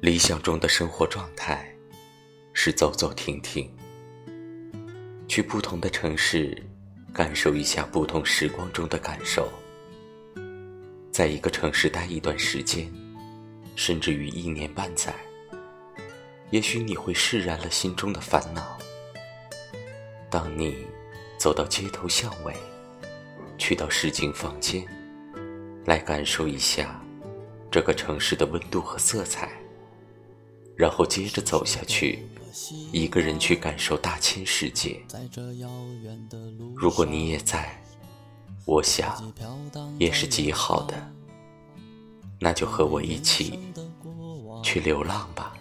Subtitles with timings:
[0.00, 1.68] 理想中的生活状态
[2.52, 3.68] 是走走停停，
[5.26, 6.56] 去不同的城市，
[7.12, 9.50] 感受一下不同时光中的感受。
[11.10, 12.88] 在一个城市待一段时间，
[13.74, 15.12] 甚至于一年半载，
[16.50, 18.78] 也许你会释然了心中的烦恼。
[20.30, 20.86] 当你
[21.38, 22.54] 走到街头巷尾，
[23.58, 24.86] 去到市井坊间，
[25.86, 27.00] 来感受一下
[27.70, 29.50] 这个城市的温度和色彩。
[30.76, 32.24] 然后接着走下去，
[32.92, 35.02] 一个人去感受大千世界。
[36.76, 37.82] 如果你也在，
[38.64, 39.32] 我想
[39.98, 40.94] 也是极好的。
[42.38, 43.58] 那就和我一起
[44.62, 45.52] 去流浪吧。